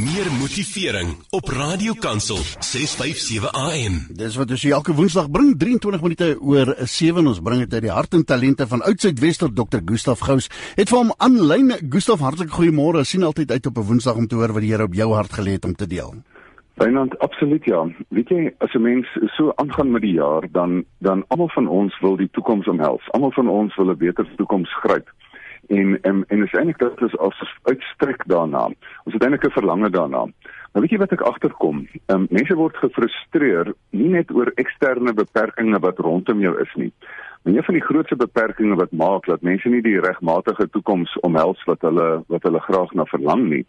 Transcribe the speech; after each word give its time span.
meer 0.00 0.28
motivering 0.40 1.08
op 1.30 1.48
Radio 1.48 1.92
Kansel 1.92 2.38
657 2.64 3.52
AM. 3.52 3.96
Dis 4.16 4.36
wat 4.40 4.52
ons 4.54 4.64
elke 4.64 4.94
Woensdag 4.96 5.28
bring 5.34 5.50
23 5.60 6.04
minute 6.04 6.28
oor 6.40 6.72
7 6.88 7.26
ons 7.26 7.42
bring 7.44 7.64
dit 7.64 7.74
uit 7.76 7.84
die 7.84 7.92
hart 7.92 8.16
en 8.16 8.24
talente 8.24 8.66
van 8.70 8.84
Oudtshoorn 8.88 9.54
Dr. 9.58 9.82
Gustaf 9.84 10.24
Gous. 10.24 10.48
Het 10.78 10.88
vir 10.88 10.98
hom 10.98 11.12
aanlyn 11.18 11.74
Gustaf 11.92 12.24
hartlik 12.24 12.54
goeiemôre. 12.56 13.04
sien 13.04 13.26
altyd 13.28 13.50
uit 13.50 13.66
op 13.66 13.76
'n 13.76 13.88
Woensdag 13.90 14.16
om 14.16 14.26
te 14.26 14.34
hoor 14.34 14.52
wat 14.52 14.62
die 14.62 14.70
Here 14.72 14.84
op 14.84 14.94
jou 14.94 15.12
hart 15.12 15.32
gelê 15.32 15.52
het 15.58 15.64
om 15.64 15.74
te 15.74 15.86
deel. 15.86 16.14
Wynand, 16.74 17.18
absoluut 17.18 17.64
ja. 17.64 17.86
Weet 18.08 18.28
jy, 18.28 18.54
as 18.58 18.74
'n 18.74 18.82
mens 18.82 19.06
so 19.36 19.52
aangaan 19.56 19.90
met 19.90 20.02
die 20.02 20.14
jaar, 20.14 20.48
dan 20.52 20.84
dan 20.98 21.24
almal 21.28 21.48
van 21.48 21.68
ons 21.68 22.00
wil 22.00 22.16
die 22.16 22.30
toekoms 22.32 22.68
omhels. 22.68 23.10
Almal 23.10 23.32
van 23.32 23.48
ons 23.48 23.76
wil 23.76 23.90
'n 23.90 23.96
beter 23.96 24.26
toekoms 24.36 24.74
gryp 24.74 25.12
en 25.70 25.98
en 26.02 26.24
en 26.28 26.42
is 26.42 26.52
eintlik 26.52 26.78
dat 26.78 27.00
ons 27.00 27.40
as 27.40 27.54
uitstrek 27.62 28.26
daarna. 28.26 28.64
Ons 29.04 29.14
het 29.14 29.22
eintlik 29.22 29.46
'n 29.46 29.58
verlange 29.58 29.90
daarna. 29.90 30.26
Maar 30.72 30.82
weet 30.82 30.90
jy 30.90 30.98
wat 30.98 31.12
ek 31.12 31.20
agterkom? 31.20 31.86
Ehm 32.06 32.20
um, 32.20 32.26
mense 32.30 32.54
word 32.54 32.76
gefrustreer 32.76 33.72
nie 33.90 34.08
net 34.08 34.30
oor 34.30 34.52
eksterne 34.54 35.12
beperkings 35.12 35.78
wat 35.78 35.98
rondom 35.98 36.40
jou 36.40 36.60
is 36.60 36.74
nie. 36.74 36.92
Maar 37.42 37.54
een 37.54 37.64
van 37.64 37.74
die 37.74 37.84
grootste 37.88 38.16
beperkings 38.16 38.76
wat 38.76 38.92
maak 38.92 39.26
dat 39.26 39.42
mense 39.42 39.68
nie 39.68 39.82
die 39.82 40.00
regmatige 40.00 40.68
toekoms 40.70 41.18
omhels 41.20 41.64
wat 41.64 41.80
hulle 41.80 42.22
wat 42.26 42.42
hulle 42.42 42.60
graag 42.60 42.92
na 42.92 43.04
verlang 43.04 43.48
nie, 43.48 43.66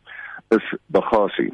is 0.49 0.73
bagasie. 0.85 1.53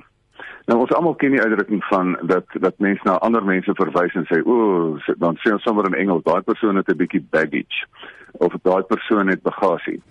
Nou 0.68 0.80
ons 0.80 0.92
almal 0.92 1.16
ken 1.16 1.32
die 1.32 1.42
uitdrukking 1.42 1.84
van 1.84 2.18
dat 2.22 2.46
dat 2.60 2.80
mense 2.80 3.02
na 3.04 3.18
ander 3.18 3.44
mense 3.44 3.72
verwys 3.74 4.16
en 4.20 4.26
sê 4.28 4.42
o, 4.44 4.98
dan 5.18 5.38
sê 5.44 5.54
ons 5.54 5.64
sommer 5.64 5.86
in 5.88 5.96
Engels 5.96 6.24
daai 6.24 6.42
persoon 6.42 6.76
het 6.76 6.90
'n 6.90 6.98
bietjie 6.98 7.24
baggage 7.30 7.86
of 8.32 8.54
daai 8.64 8.84
persoon 8.84 9.28
het 9.28 9.42
bagasie. 9.42 10.02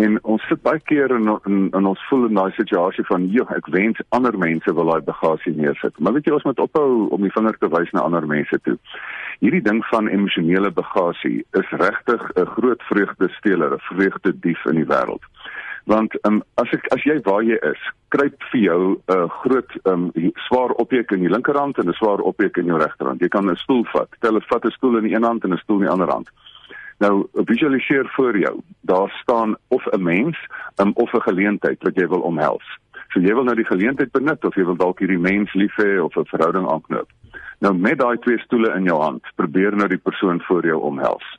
En 0.00 0.18
ons 0.24 0.44
sit 0.48 0.62
baie 0.62 0.80
keer 0.88 1.12
in 1.12 1.28
in, 1.44 1.68
in 1.76 1.86
ons 1.86 2.04
voel 2.08 2.26
in 2.28 2.38
daai 2.38 2.52
situasie 2.56 3.04
van 3.04 3.26
joh, 3.34 3.48
ek 3.56 3.68
wens 3.74 4.00
ander 4.16 4.36
mense 4.38 4.72
wil 4.74 4.88
daai 4.88 5.04
bagasie 5.04 5.52
neersit. 5.56 5.98
Maar 5.98 6.16
weet 6.16 6.28
jy 6.28 6.36
ons 6.36 6.46
moet 6.48 6.62
ophou 6.64 7.08
om 7.12 7.26
die 7.26 7.32
vinger 7.34 7.58
te 7.60 7.68
wys 7.68 7.92
na 7.92 8.06
ander 8.06 8.26
mense 8.26 8.58
toe. 8.64 8.78
Hierdie 9.44 9.64
ding 9.64 9.82
van 9.90 10.08
emosionele 10.08 10.70
bagasie 10.70 11.42
is 11.60 11.74
regtig 11.84 12.22
'n 12.36 12.46
groot 12.56 12.82
vreugdesteler, 12.88 13.74
'n 13.74 13.86
vreugdedief 13.90 14.64
in 14.66 14.80
die 14.80 14.88
wêreld. 14.88 15.24
Want 15.84 16.14
um, 16.26 16.42
as 16.54 16.70
ek 16.72 16.86
as 16.94 17.02
jy 17.04 17.18
waar 17.26 17.42
jy 17.42 17.58
is, 17.66 17.80
kruip 18.14 18.42
vir 18.52 18.60
jou 18.60 18.80
'n 18.94 18.98
uh, 19.12 19.28
groot 19.42 19.72
um, 19.84 20.10
swaar 20.46 20.70
objek 20.78 21.10
in 21.10 21.20
die 21.20 21.32
linkerhand 21.32 21.78
en 21.78 21.88
'n 21.88 22.00
swaar 22.00 22.20
objek 22.20 22.56
in 22.56 22.66
jou 22.66 22.78
regterhand. 22.78 23.20
Jy 23.20 23.28
kan 23.28 23.50
'n 23.50 23.56
stoel 23.56 23.84
vat. 23.92 24.08
Tel 24.20 24.36
'n 24.36 24.46
vat 24.48 24.64
'n 24.64 24.70
stoel 24.70 24.96
in 24.96 25.04
die 25.04 25.14
een 25.14 25.24
hand 25.24 25.44
en 25.44 25.52
'n 25.52 25.58
stoel 25.58 25.80
in 25.80 25.86
die 25.86 25.92
ander 25.92 26.08
hand. 26.10 26.30
Nou 27.02 27.26
visualiseer 27.32 28.06
voor 28.14 28.38
jou. 28.38 28.60
Daar 28.80 29.10
staan 29.22 29.56
of 29.68 29.86
'n 29.86 30.02
mens 30.02 30.46
um, 30.76 30.90
of 30.94 31.12
'n 31.12 31.20
geleentheid 31.20 31.82
wat 31.82 31.94
jy 31.94 32.08
wil 32.08 32.20
omhels. 32.20 32.78
So 33.08 33.20
jy 33.20 33.34
wil 33.34 33.44
nou 33.44 33.56
die 33.56 33.72
geleentheid 33.74 34.12
benut 34.12 34.44
of 34.44 34.54
jy 34.54 34.64
wil 34.64 34.76
dalk 34.76 34.98
hierdie 34.98 35.18
mens 35.18 35.52
lief 35.54 35.74
hê 35.76 35.98
of 36.02 36.16
'n 36.16 36.24
verhouding 36.24 36.70
aanknoop. 36.70 37.08
Nou 37.58 37.74
met 37.74 37.98
daai 37.98 38.18
twee 38.18 38.38
stoele 38.38 38.74
in 38.74 38.84
jou 38.84 39.00
hand, 39.02 39.22
probeer 39.34 39.76
nou 39.76 39.88
die 39.88 39.98
persoon 39.98 40.40
voor 40.40 40.66
jou 40.66 40.80
omhels. 40.80 41.38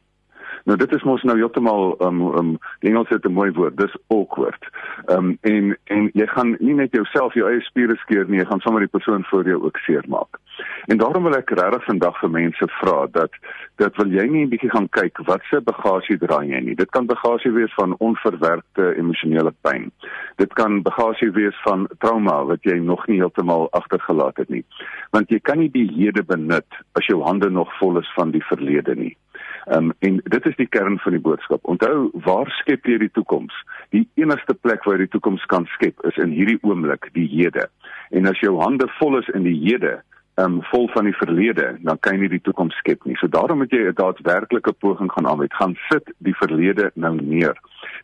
Nou 0.63 0.77
dit 0.79 0.93
is 0.95 1.03
mos 1.03 1.23
nou 1.27 1.35
heeltemal 1.35 1.95
um 2.07 2.21
um 2.39 2.51
Engels 2.79 3.09
het 3.09 3.25
'n 3.25 3.33
mooi 3.33 3.51
woord, 3.51 3.77
dis 3.77 3.95
awkward. 4.07 4.69
Um 5.05 5.37
en 5.41 5.77
en 5.83 6.09
jy 6.13 6.27
gaan 6.27 6.55
nie 6.59 6.73
net 6.73 6.91
jouself 6.91 7.33
jou 7.33 7.49
eie 7.49 7.61
spiere 7.61 7.95
skeer 7.95 8.25
nie, 8.27 8.39
jy 8.39 8.45
gaan 8.45 8.59
sommer 8.59 8.81
die 8.81 8.95
persoon 8.97 9.23
voor 9.23 9.43
jou 9.43 9.63
ook 9.63 9.77
seermaak. 9.77 10.39
En 10.85 10.97
daarom 10.97 11.23
wil 11.23 11.35
ek 11.35 11.49
regtig 11.49 11.83
vandag 11.83 12.19
vir 12.19 12.29
mense 12.29 12.67
vra 12.67 13.07
dat 13.11 13.31
dat 13.75 13.95
wil 13.95 14.07
jy 14.07 14.25
nie 14.27 14.45
'n 14.45 14.49
bietjie 14.49 14.69
gaan 14.69 14.89
kyk 14.89 15.17
wat 15.25 15.41
se 15.49 15.61
bagasie 15.61 16.17
dra 16.17 16.43
jy 16.43 16.59
nie. 16.59 16.75
Dit 16.75 16.89
kan 16.89 17.05
bagasie 17.05 17.51
wees 17.51 17.73
van 17.73 17.95
onverwerkte 17.97 18.95
emosionele 18.95 19.53
pyn. 19.61 19.91
Dit 20.35 20.53
kan 20.53 20.81
bagasie 20.81 21.31
wees 21.31 21.55
van 21.63 21.87
trauma 21.99 22.45
wat 22.45 22.63
jy 22.63 22.79
nog 22.79 23.07
nie 23.07 23.17
heeltemal 23.17 23.67
agtergelaat 23.71 24.37
het 24.37 24.49
nie. 24.49 24.65
Want 25.11 25.29
jy 25.29 25.39
kan 25.39 25.59
nie 25.59 25.71
die 25.71 25.91
hede 25.95 26.23
benut 26.23 26.67
as 26.93 27.05
jou 27.05 27.21
hande 27.23 27.49
nog 27.49 27.77
vol 27.77 27.97
is 27.97 28.13
van 28.15 28.31
die 28.31 28.43
verlede 28.43 28.95
nie. 28.95 29.17
Ehm 29.65 29.77
um, 29.77 29.93
en 29.99 30.21
dit 30.23 30.45
is 30.45 30.55
die 30.55 30.67
kern 30.67 30.99
van 30.99 31.11
die 31.15 31.21
boodskap. 31.21 31.65
Onthou, 31.65 32.09
waar 32.25 32.49
skep 32.59 32.85
jy 32.85 32.97
die 32.97 33.11
toekoms? 33.11 33.55
Die 33.95 34.07
enigste 34.19 34.53
plek 34.53 34.83
waar 34.83 34.97
jy 34.97 35.05
die 35.05 35.15
toekoms 35.15 35.45
kan 35.51 35.67
skep 35.75 36.03
is 36.09 36.17
in 36.19 36.33
hierdie 36.35 36.59
oomblik, 36.61 37.07
die 37.15 37.27
hede. 37.31 37.69
En 38.11 38.27
as 38.27 38.41
jou 38.43 38.57
hande 38.59 38.89
vol 38.99 39.21
is 39.21 39.29
in 39.33 39.47
die 39.47 39.55
hede, 39.61 40.01
ehm 40.35 40.57
um, 40.57 40.61
vol 40.71 40.87
van 40.91 41.05
die 41.05 41.15
verlede, 41.15 41.77
dan 41.85 41.99
kan 41.99 42.17
jy 42.17 42.25
nie 42.25 42.33
die 42.35 42.43
toekoms 42.43 42.75
skep 42.81 43.05
nie. 43.05 43.15
So 43.21 43.27
daarom 43.31 43.61
moet 43.61 43.71
jy 43.71 43.87
'n 43.87 43.95
daadwerklike 43.95 44.73
poging 44.73 45.11
gaan 45.11 45.27
aanwend. 45.27 45.53
Gaan 45.53 45.75
sit 45.89 46.11
die 46.17 46.35
verlede 46.35 46.91
nou 46.95 47.15
neer. 47.21 47.55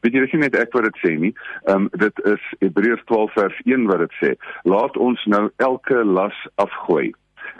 Weet 0.01 0.13
jy, 0.13 0.19
dis 0.19 0.31
nie 0.31 0.45
net 0.47 0.55
ek 0.55 0.73
wat 0.73 0.83
dit 0.83 0.97
sê 1.03 1.17
nie. 1.19 1.33
Ehm 1.65 1.75
um, 1.75 1.89
dit 1.91 2.25
is 2.25 2.43
Hebreërs 2.59 3.03
12 3.05 3.33
vers 3.33 3.61
1 3.65 3.87
wat 3.87 3.99
dit 3.99 4.13
sê. 4.21 4.35
Laat 4.63 4.97
ons 4.97 5.25
nou 5.25 5.49
elke 5.57 6.03
las 6.05 6.47
afgooi. 6.55 7.11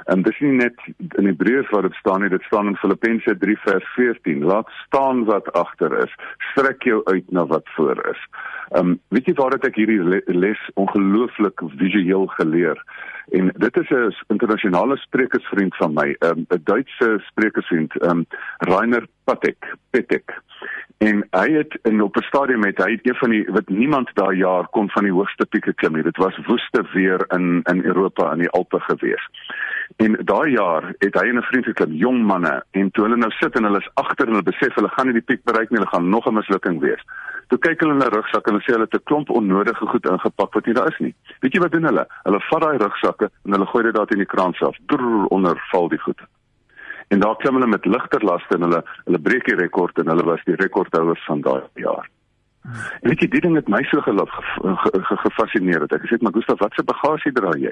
En 0.09 0.23
dis 0.25 0.39
nie 0.41 0.55
net 0.57 0.85
in 1.21 1.27
Hebreërs 1.29 1.69
wat 1.69 1.85
dit 1.85 1.97
staan 1.99 2.23
nie, 2.23 2.31
dit 2.33 2.45
staan 2.47 2.71
in 2.71 2.77
Filippense 2.81 3.35
3 3.43 3.57
vers 3.65 3.89
14. 3.95 4.43
Laat 4.51 4.71
staan 4.85 5.25
wat 5.29 5.51
agter 5.53 5.93
is. 6.03 6.15
Strek 6.51 6.83
jou 6.83 7.01
uit 7.05 7.31
na 7.31 7.45
wat 7.45 7.69
voor 7.75 8.01
is. 8.09 8.23
Um, 8.77 8.97
weet 9.13 9.29
jy 9.29 9.35
waar 9.37 9.57
ek 9.57 9.77
hierdie 9.77 10.01
les 10.33 10.65
ongelooflik 10.81 11.61
visueel 11.77 12.25
geleer? 12.37 12.81
En 13.37 13.51
dit 13.55 13.77
is 13.77 13.89
'n 13.89 14.33
internasionale 14.33 14.97
sprekersvriend 14.97 15.75
van 15.75 15.93
my, 15.93 16.15
ehm, 16.19 16.39
'n 16.39 16.45
um, 16.49 16.63
Duitse 16.63 17.21
sprekersvriend, 17.29 17.93
um, 18.03 18.25
Rainer 18.57 19.05
Patek, 19.23 19.75
Patek. 19.89 20.41
En 20.97 21.27
hy 21.31 21.51
het 21.51 21.79
in 21.83 22.01
op 22.01 22.17
'n 22.17 22.21
stadium 22.21 22.59
met 22.59 22.77
hy 22.77 22.91
het 22.91 23.07
een 23.07 23.15
van 23.15 23.29
die 23.29 23.45
wat 23.47 23.69
niemand 23.69 24.09
daai 24.13 24.37
jaar 24.37 24.67
kon 24.67 24.89
van 24.89 25.03
die 25.03 25.13
hoogste 25.13 25.45
pieke 25.45 25.73
klim 25.73 25.93
nie. 25.93 26.03
Dit 26.03 26.17
was 26.17 26.45
woeste 26.45 26.83
weer 26.93 27.25
in 27.27 27.61
in 27.63 27.85
Europa 27.85 28.31
in 28.31 28.39
die 28.39 28.49
Alpe 28.49 28.79
gewees. 28.79 29.29
En 29.97 30.17
daai 30.23 30.51
jaar 30.51 30.94
het 31.00 31.13
hy 31.13 31.27
en 31.29 31.38
'n 31.38 31.47
vriend 31.50 31.66
geklim, 31.66 31.94
jong 31.94 32.23
manne, 32.23 32.63
en 32.72 32.91
toe 32.91 33.03
hulle 33.03 33.17
nou 33.17 33.31
sit 33.31 33.55
en 33.55 33.63
hulle 33.63 33.77
is 33.77 33.89
agter 33.94 34.27
en 34.27 34.33
hulle 34.33 34.51
besef 34.51 34.75
hulle 34.75 34.89
gaan 34.89 35.05
nie 35.05 35.13
die 35.13 35.27
piek 35.29 35.44
bereik 35.44 35.69
nie, 35.69 35.79
hulle 35.79 35.91
gaan 35.91 36.09
nog 36.09 36.27
'n 36.27 36.33
mislukking 36.33 36.79
wees. 36.79 37.03
Toe 37.47 37.59
kyk 37.59 37.79
hulle 37.79 37.94
in 37.94 38.01
hulle 38.01 38.16
rugsak 38.16 38.47
en 38.47 38.53
hulle 38.53 38.63
sê 38.63 38.73
hulle 38.73 38.88
het 38.88 38.94
'n 38.94 39.03
klomp 39.03 39.29
onnodige 39.29 39.85
goed 39.85 40.05
ingepak 40.05 40.53
wat 40.53 40.66
nie 40.66 40.73
daar 40.73 40.91
is 40.91 41.00
nie. 41.00 41.16
Weet 41.41 41.53
jy 41.53 41.59
wat 41.59 41.72
doen 41.72 41.83
hulle? 41.83 42.07
Hulle 42.23 42.39
vat 42.39 42.61
daai 42.61 42.77
rugsakke 42.77 43.29
en 43.45 43.51
hulle 43.51 43.66
gooi 43.66 43.83
dit 43.83 43.94
daar 43.94 44.11
in 44.11 44.17
die 44.17 44.33
kraan 44.33 44.53
self. 44.53 44.77
Drrr, 44.85 45.25
onder 45.29 45.57
val 45.72 45.89
die 45.89 46.00
goed 46.00 46.21
en 47.09 47.19
daar 47.19 47.35
klim 47.35 47.53
hulle 47.53 47.67
met 47.67 47.85
ligter 47.85 48.23
laste 48.23 48.56
en 48.56 48.61
hulle 48.67 48.83
hulle 49.06 49.19
breek 49.19 49.45
die 49.50 49.57
rekord 49.57 49.97
en 50.01 50.11
hulle 50.11 50.25
was 50.27 50.44
die 50.45 50.57
rekordhouers 50.61 51.25
van 51.25 51.41
daai 51.41 51.61
jaar. 51.73 52.09
En 52.63 53.09
weet 53.09 53.23
jy, 53.23 53.27
dit 53.27 53.41
ding 53.41 53.55
het 53.55 53.69
my 53.71 53.81
so 53.87 54.01
geloof 54.01 54.33
gefassineer 55.23 55.85
het. 55.85 55.95
Ek 55.95 56.05
sê 56.09 56.19
maar 56.21 56.35
Gustaf, 56.35 56.59
wat 56.59 56.75
se 56.75 56.83
bagasie 56.83 57.31
dra 57.31 57.53
jy? 57.57 57.71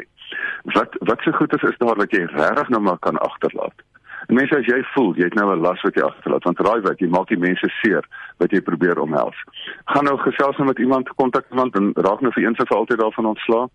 Wat 0.74 0.96
wat 1.10 1.22
se 1.22 1.34
goedes 1.36 1.64
is 1.70 1.78
daar 1.78 2.00
wat 2.00 2.12
jy 2.12 2.24
regtig 2.32 2.70
nou 2.74 2.82
maar 2.82 3.00
kan 3.04 3.20
agterlaat? 3.20 3.86
En 4.28 4.36
mense 4.36 4.58
as 4.58 4.68
jy 4.68 4.80
voel 4.94 5.14
jy 5.16 5.28
het 5.30 5.36
nou 5.40 5.48
'n 5.54 5.62
las 5.62 5.82
wat 5.82 5.96
jy 5.96 6.04
agterlaat, 6.04 6.44
want 6.44 6.60
raai 6.60 6.82
wat, 6.82 7.00
jy 7.00 7.08
maak 7.08 7.28
die 7.28 7.38
mense 7.38 7.70
seer 7.82 8.04
wat 8.38 8.52
jy 8.52 8.62
probeer 8.62 9.00
omhels. 9.00 9.38
Gaan 9.86 10.06
nou 10.06 10.18
gesels 10.18 10.58
nou 10.58 10.68
met 10.68 10.80
iemand 10.80 11.10
kontak 11.16 11.46
iemand 11.50 11.76
en 11.76 11.92
raak 11.96 12.22
nou 12.22 12.32
vir 12.34 12.44
eens 12.44 12.58
en 12.60 12.68
vir 12.68 12.78
altyd 12.78 13.00
daarvan 13.00 13.26
ontslaa. 13.26 13.68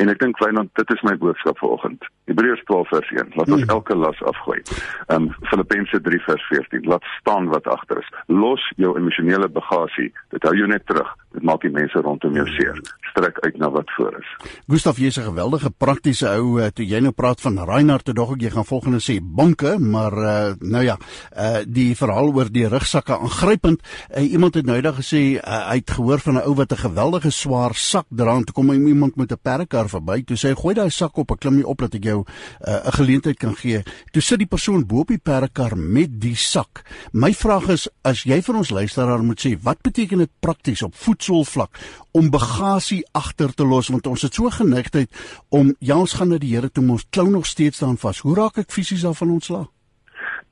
En 0.00 0.08
ek 0.08 0.20
dink 0.22 0.38
Wynand, 0.40 0.70
dit 0.78 0.92
is 0.94 1.02
my 1.06 1.16
boodskap 1.20 1.58
vanoggend. 1.60 2.06
Hebreërs 2.30 2.62
12 2.68 2.88
vers 2.88 3.10
1. 3.10 3.32
Laat 3.36 3.50
ons 3.50 3.64
hmm. 3.64 3.74
elke 3.76 3.96
las 3.96 4.22
afgooi. 4.32 4.60
Ehm 5.08 5.28
um, 5.28 5.34
Filippense 5.50 6.00
3 6.00 6.22
vers 6.28 6.46
14. 6.48 6.86
Laat 6.88 7.04
staan 7.18 7.50
wat 7.52 7.68
agter 7.68 8.00
is. 8.00 8.12
Los 8.26 8.64
jou 8.76 8.96
emosionele 8.98 9.48
bagasie. 9.48 10.12
Dit 10.32 10.48
hou 10.48 10.54
jou 10.56 10.68
net 10.70 10.86
terug. 10.86 11.10
Dit 11.32 11.42
maak 11.42 11.62
die 11.64 11.70
mense 11.72 12.00
rondom 12.04 12.34
jou 12.36 12.46
seer. 12.56 12.80
Strek 13.12 13.38
uit 13.44 13.56
na 13.60 13.70
wat 13.72 13.90
voor 13.96 14.16
is. 14.18 14.28
Gustaf, 14.68 14.98
jy's 14.98 15.18
'n 15.18 15.28
geweldige 15.30 15.70
praktiese 15.70 16.28
ou. 16.28 16.60
Uh, 16.60 16.66
toe 16.66 16.84
jy 16.86 17.00
nou 17.00 17.12
praat 17.12 17.40
van 17.40 17.64
Reinhard, 17.64 18.04
toe 18.04 18.14
dog 18.14 18.32
ek 18.34 18.42
jy 18.42 18.50
gaan 18.50 18.64
volgende 18.64 19.00
sê 19.00 19.18
banke, 19.22 19.78
maar 19.78 20.12
uh, 20.12 20.52
nou 20.60 20.84
ja, 20.84 20.96
uh, 21.36 21.64
die 21.66 21.96
verhaal 21.96 22.32
oor 22.34 22.50
die 22.50 22.68
rugsakke 22.68 23.18
aangrypend. 23.18 23.80
Uh, 24.16 24.32
iemand 24.32 24.54
het 24.54 24.66
nou 24.66 24.76
eendag 24.76 24.96
gesê 24.96 25.40
uh, 25.40 25.68
hy 25.70 25.76
het 25.76 25.90
gehoor 25.90 26.18
van 26.18 26.34
'n 26.34 26.46
ou 26.46 26.54
wat 26.54 26.72
'n 26.72 26.84
geweldige 26.84 27.30
swaar 27.30 27.74
sak 27.74 28.06
dra 28.10 28.36
en 28.36 28.44
toe 28.44 28.54
kom 28.54 28.72
iemand 28.72 29.16
met 29.16 29.32
'n 29.32 29.40
perdekar 29.42 29.88
verby. 29.88 30.22
Toe 30.24 30.36
sê 30.36 30.48
hy 30.48 30.54
gooi 30.54 30.74
daai 30.74 30.90
sak 30.90 31.16
op, 31.16 31.30
ek 31.30 31.40
klim 31.40 31.56
nie 31.56 31.66
op 31.66 31.78
dat 31.78 31.94
ek 31.94 32.04
jou 32.04 32.24
'n 32.24 32.26
uh, 32.68 32.92
geleentheid 32.92 33.38
kan 33.38 33.54
gee. 33.56 33.82
Toe 34.12 34.22
sit 34.22 34.38
die 34.38 34.46
persoon 34.46 34.86
bo 34.86 35.00
op 35.00 35.08
die 35.08 35.18
perdekar 35.18 35.76
met 35.76 36.20
die 36.20 36.36
sak. 36.36 36.84
My 37.12 37.32
vraag 37.32 37.68
is 37.68 37.88
as 38.02 38.24
jy 38.24 38.42
vir 38.42 38.56
ons 38.56 38.70
luisteraar 38.70 39.22
moet 39.22 39.40
sê, 39.40 39.56
wat 39.62 39.82
beteken 39.82 40.18
dit 40.18 40.30
prakties 40.40 40.82
op 40.82 40.94
voet 40.94 41.21
voetsoolvlak 41.22 41.78
om 42.12 42.30
bagasie 42.30 43.04
agter 43.12 43.54
te 43.54 43.64
los 43.64 43.88
want 43.88 44.06
ons 44.06 44.22
het 44.22 44.34
so 44.34 44.50
geneigtheid 44.50 45.10
om 45.50 45.74
ja 45.80 45.96
ons 45.96 46.14
gaan 46.14 46.28
na 46.28 46.38
die 46.38 46.54
Here 46.54 46.70
toe 46.70 46.84
ons 46.90 47.06
klou 47.10 47.30
nog 47.30 47.46
steeds 47.46 47.76
staan 47.76 47.96
vas. 47.96 48.20
Hoe 48.20 48.34
raak 48.36 48.58
ek 48.58 48.70
fisies 48.70 49.04
af 49.04 49.18
van 49.22 49.30
ontslaa? 49.30 49.64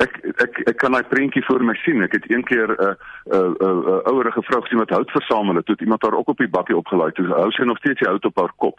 Ek 0.00 0.16
ek 0.40 0.62
ek 0.70 0.76
kan 0.80 0.92
my 0.92 1.02
prentjie 1.02 1.42
voor 1.44 1.62
my 1.64 1.74
sien. 1.82 2.00
Ek 2.02 2.12
het 2.12 2.30
een 2.30 2.44
keer 2.44 2.68
'n 2.70 2.80
uh, 2.80 2.94
'n 3.26 3.36
uh, 3.36 3.50
'n 3.50 3.56
uh, 3.60 3.88
uh, 3.90 4.00
ouerige 4.12 4.42
vrou 4.42 4.62
gesien 4.62 4.78
wat 4.78 4.90
hout 4.90 5.10
versamel 5.10 5.56
het. 5.56 5.66
Toe 5.66 5.74
het 5.74 5.84
iemand 5.84 6.02
haar 6.02 6.16
ook 6.16 6.28
op 6.28 6.38
die 6.38 6.48
bakkie 6.48 6.76
opgelaai. 6.76 7.12
Toe 7.12 7.26
hou 7.26 7.50
sy 7.50 7.62
nog 7.62 7.78
steeds 7.78 7.98
die 8.00 8.08
hout 8.08 8.24
op 8.24 8.36
haar 8.36 8.52
kop 8.56 8.78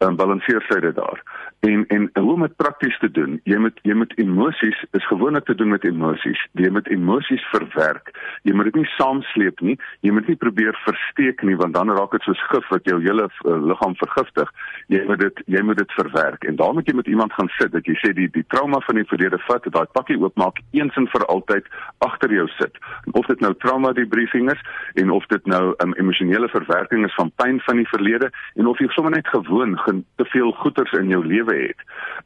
en 0.00 0.16
balanseer 0.16 0.64
sy 0.68 0.80
dit 0.80 0.96
daar. 0.96 1.22
en 1.60 1.86
en 1.86 2.10
hoe 2.14 2.32
om 2.32 2.40
dit 2.40 2.56
prakties 2.56 2.98
te 2.98 3.10
doen. 3.10 3.40
Jy 3.44 3.58
moet 3.60 3.80
jy 3.82 3.94
moet 3.94 4.12
emosies 4.18 4.78
is 4.96 5.06
gewoonlik 5.06 5.44
te 5.44 5.54
doen 5.54 5.68
met 5.68 5.84
emosies. 5.84 6.40
Jy 6.52 6.70
moet 6.72 6.88
emosies 6.88 7.42
verwerk. 7.52 8.08
Jy 8.42 8.54
moet 8.56 8.70
dit 8.70 8.78
nie 8.80 8.88
saamsleep 8.96 9.60
nie. 9.60 9.76
Jy 10.00 10.12
moet 10.16 10.28
nie 10.28 10.36
probeer 10.40 10.78
versteek 10.84 11.42
nie 11.44 11.56
want 11.60 11.76
dan 11.76 11.92
raak 11.92 12.16
dit 12.16 12.24
soos 12.28 12.44
gif 12.52 12.68
wat 12.72 12.88
jou 12.88 12.96
hele 13.04 13.26
uh, 13.28 13.58
liggaam 13.72 13.96
vergiftig. 14.00 14.52
Jy 14.88 15.02
moet 15.08 15.20
dit 15.20 15.42
jy 15.56 15.62
moet 15.68 15.82
dit 15.82 15.92
verwerk 15.98 16.48
en 16.48 16.56
daarom 16.56 16.80
moet 16.80 16.88
jy 16.88 16.96
met 16.96 17.12
iemand 17.12 17.36
gaan 17.36 17.52
sit 17.58 17.72
dat 17.76 17.84
jy 17.84 17.98
sê 18.00 18.14
die 18.16 18.30
die 18.32 18.46
trauma 18.48 18.80
van 18.86 18.96
die 18.96 19.08
verlede 19.12 19.42
vat, 19.44 19.68
daai 19.68 19.92
pakkie 19.92 20.16
oopmaak 20.22 20.62
eens 20.72 20.96
en 20.96 21.10
vir 21.12 21.26
altyd 21.28 21.68
agter 22.08 22.32
jou 22.32 22.48
sit. 22.56 22.80
Of 23.12 23.28
dit 23.28 23.44
nou 23.44 23.52
trauma 23.60 23.92
debriefing 23.92 24.48
is 24.52 24.64
en 25.02 25.12
of 25.12 25.28
dit 25.28 25.46
nou 25.46 25.74
'n 25.76 25.88
um, 25.90 25.94
emosionele 26.00 26.48
verwerking 26.48 27.04
is 27.04 27.14
van 27.20 27.32
pyn 27.36 27.60
van 27.68 27.76
die 27.76 27.88
verlede 27.92 28.32
en 28.56 28.66
of 28.66 28.78
jy 28.78 28.88
sommer 28.88 29.12
net 29.12 29.28
gewoon 29.28 29.76
te 30.16 30.24
veel 30.32 30.52
goeters 30.62 30.92
in 30.98 31.08
jou 31.08 31.20
lewe 31.26 31.56
het, 31.66 31.80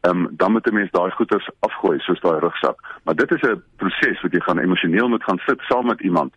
um, 0.08 0.28
dan 0.40 0.52
moet 0.52 0.66
'n 0.66 0.74
mens 0.74 0.90
daai 0.90 1.10
goeters 1.10 1.48
afgooi 1.60 1.98
soos 1.98 2.20
daai 2.20 2.38
rugsak. 2.40 2.78
Maar 3.04 3.14
dit 3.14 3.30
is 3.30 3.42
'n 3.42 3.62
proses 3.76 4.22
wat 4.22 4.32
jy 4.32 4.40
gaan 4.40 4.58
emosioneel 4.58 5.08
moet 5.08 5.24
gaan 5.24 5.40
sit 5.46 5.60
saam 5.60 5.86
met 5.86 6.00
iemand 6.00 6.32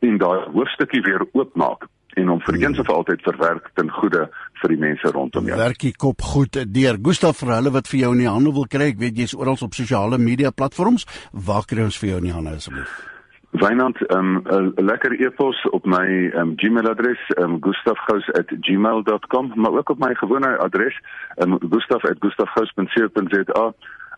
en 0.00 0.18
daai 0.18 0.40
hoofstukkie 0.52 1.02
weer 1.02 1.26
oopmaak 1.32 1.86
en 2.14 2.28
om 2.28 2.40
vir 2.40 2.54
eens 2.54 2.78
of 2.78 2.90
altyd 2.90 3.22
verwerk 3.22 3.70
ten 3.74 3.90
goeie 3.90 4.26
vir 4.62 4.68
die 4.68 4.78
mense 4.78 5.12
rondom 5.14 5.46
jou. 5.46 5.56
Werk 5.56 5.78
die 5.78 5.94
kop 5.96 6.22
goed 6.22 6.58
deur. 6.74 6.98
Gustaf 7.02 7.40
vir 7.42 7.54
hulle 7.54 7.70
wat 7.70 7.88
vir 7.88 8.00
jou 8.00 8.12
in 8.12 8.18
die 8.18 8.28
hande 8.28 8.52
wil 8.52 8.66
kry, 8.66 8.92
ek 8.92 8.98
weet 8.98 9.16
jy's 9.16 9.34
oral 9.34 9.56
op 9.60 9.74
sosiale 9.74 10.18
media 10.18 10.50
platforms. 10.50 11.06
Waar 11.32 11.64
kry 11.64 11.82
ons 11.82 11.98
vir 11.98 12.08
jou 12.08 12.18
in 12.18 12.30
die 12.30 12.36
hande 12.36 12.50
asseblief? 12.50 13.11
Wynand, 13.52 14.06
ehm, 14.06 14.36
'n 14.36 14.54
um, 14.54 14.72
lekker 14.76 15.20
e-pos 15.20 15.68
op 15.70 15.84
my 15.84 16.30
um, 16.34 16.52
Gmail-adres, 16.56 17.30
um, 17.38 17.56
gustafgous@gmail.com, 17.60 19.52
maar 19.54 19.72
ook 19.72 19.88
op 19.88 19.98
my 19.98 20.14
gewone 20.14 20.58
adres, 20.58 21.00
um, 21.36 21.58
gustaf@gustafgous.co.za. 21.70 23.72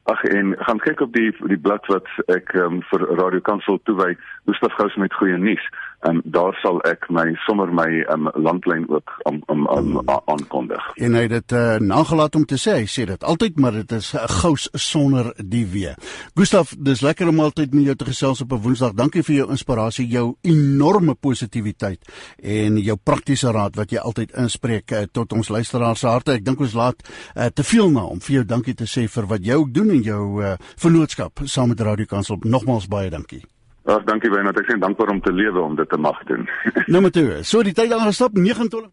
Ag 0.04 0.24
en 0.24 0.54
gaan 0.58 0.78
kyk 0.78 1.00
op 1.00 1.12
die 1.12 1.36
die 1.46 1.58
blad 1.58 1.86
wat 1.86 2.08
ek 2.26 2.52
um, 2.52 2.82
vir 2.82 3.00
Radio 3.00 3.40
Kansel 3.40 3.80
toewy, 3.82 4.16
Gustaf 4.44 4.72
Gous 4.72 4.94
met 4.94 5.14
goeie 5.14 5.36
nuus 5.36 5.68
en 6.04 6.20
daar 6.24 6.54
sal 6.62 6.80
ek 6.88 7.08
my 7.08 7.26
sommer 7.46 7.70
my 7.72 7.88
um, 8.12 8.28
landlyn 8.34 8.84
ook 8.88 9.10
om 9.24 9.42
om 9.46 10.00
aankondig. 10.04 10.84
En 10.94 11.16
hy 11.16 11.24
het 11.26 11.32
dit 11.34 11.54
uh, 11.56 11.76
nagelaat 11.80 12.36
om 12.36 12.44
te 12.48 12.58
sê, 12.60 12.76
hy 12.82 12.88
sê 12.90 13.06
dit 13.08 13.24
altyd, 13.24 13.58
maar 13.60 13.78
dit 13.80 13.92
is 13.92 14.12
'n 14.12 14.20
uh, 14.20 14.28
gous 14.40 14.68
sonder 14.72 15.32
die 15.38 15.64
w. 15.66 15.94
Gustaf, 16.34 16.74
dis 16.78 17.00
lekker 17.00 17.28
om 17.28 17.40
altyd 17.40 17.74
met 17.74 17.84
jou 17.84 17.96
te 17.96 18.04
gesels 18.04 18.40
op 18.40 18.52
'n 18.52 18.62
Woensdag. 18.64 18.92
Dankie 18.92 19.22
vir 19.22 19.34
jou 19.36 19.50
inspirasie, 19.50 20.06
jou 20.06 20.36
enorme 20.42 21.14
positiwiteit 21.14 22.00
en 22.42 22.76
jou 22.76 22.96
praktiese 23.02 23.52
raad 23.52 23.76
wat 23.76 23.90
jy 23.90 23.98
altyd 23.98 24.36
inspreek 24.36 24.90
uh, 24.90 25.02
tot 25.12 25.32
ons 25.32 25.48
luisteraars 25.48 26.00
se 26.00 26.06
harte. 26.06 26.32
Ek 26.32 26.44
dink 26.44 26.60
ons 26.60 26.74
laat 26.74 27.08
uh, 27.36 27.46
te 27.46 27.62
veel 27.62 27.90
na 27.90 28.04
om 28.04 28.20
vir 28.20 28.34
jou 28.34 28.44
dankie 28.44 28.74
te 28.74 28.84
sê 28.86 29.08
vir 29.08 29.26
wat 29.26 29.44
jy 29.44 29.54
ook 29.54 29.72
doen 29.74 29.90
en 29.90 30.02
jou 30.02 30.42
uh, 30.42 30.54
vennootskap 30.76 31.40
saam 31.44 31.68
met 31.68 31.80
Radio 31.80 32.06
Kansel. 32.06 32.38
Nogmaals 32.44 32.88
baie 32.88 33.10
dankie. 33.10 33.53
Ag 33.84 34.04
dankie 34.08 34.30
baie, 34.32 34.48
ek 34.48 34.68
sê 34.70 34.78
dankbaar 34.80 35.10
om 35.12 35.20
te 35.20 35.32
lewe 35.32 35.60
om 35.60 35.74
dit 35.76 35.88
te 35.88 35.98
mag 36.00 36.16
doen. 36.28 36.46
Nommer 36.94 37.12
2. 37.12 37.42
So 37.44 37.62
die 37.62 37.74
tyd 37.76 37.92
dan 37.92 38.06
gestop 38.06 38.32
29 38.38 38.88